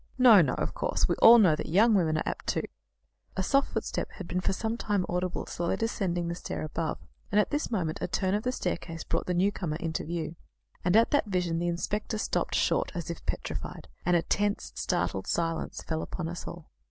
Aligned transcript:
"No, 0.17 0.41
no. 0.41 0.55
Of 0.55 0.73
course. 0.73 1.07
We 1.07 1.13
all 1.17 1.37
know 1.37 1.55
that 1.55 1.69
young 1.69 1.93
women 1.93 2.17
are 2.17 2.23
apt 2.25 2.47
to" 2.47 2.63
A 3.37 3.43
soft 3.43 3.71
footstep 3.71 4.09
had 4.13 4.27
been 4.27 4.41
for 4.41 4.51
some 4.51 4.75
time 4.75 5.05
audible, 5.07 5.45
slowly 5.45 5.77
descending 5.77 6.27
the 6.27 6.33
stair 6.33 6.63
above, 6.63 6.97
and 7.31 7.39
at 7.39 7.51
this 7.51 7.69
moment 7.69 7.99
a 8.01 8.07
turn 8.07 8.33
of 8.33 8.41
the 8.41 8.51
staircase 8.51 9.03
brought 9.03 9.27
the 9.27 9.35
newcomer 9.35 9.75
into 9.75 10.03
view. 10.03 10.37
And 10.83 10.95
at 10.95 11.11
that 11.11 11.27
vision 11.27 11.59
the 11.59 11.67
inspector 11.67 12.17
stopped 12.17 12.55
short 12.55 12.91
as 12.95 13.11
if 13.11 13.23
petrified, 13.27 13.89
and 14.03 14.15
a 14.17 14.23
tense, 14.23 14.71
startled 14.73 15.27
silence 15.27 15.83
fell 15.83 16.01
upon 16.01 16.29
us 16.29 16.47
all. 16.47 16.71